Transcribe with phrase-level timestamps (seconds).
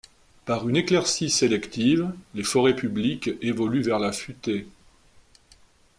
[0.45, 4.65] Par une éclaircie sélective, les forêts publiques évoluent vers la futaie.